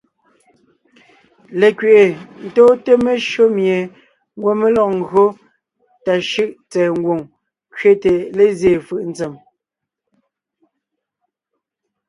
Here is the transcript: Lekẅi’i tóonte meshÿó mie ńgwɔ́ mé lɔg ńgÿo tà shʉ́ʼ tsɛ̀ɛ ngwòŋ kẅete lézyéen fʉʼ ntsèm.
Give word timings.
Lekẅi’i 1.59 2.07
tóonte 2.55 2.93
meshÿó 3.03 3.45
mie 3.55 3.77
ńgwɔ́ 4.35 4.53
mé 4.59 4.67
lɔg 4.75 4.89
ńgÿo 4.99 5.25
tà 6.03 6.13
shʉ́ʼ 6.29 6.49
tsɛ̀ɛ 6.71 6.89
ngwòŋ 6.99 7.21
kẅete 7.77 8.11
lézyéen 8.37 8.83
fʉʼ 8.87 9.03
ntsèm. 9.11 9.33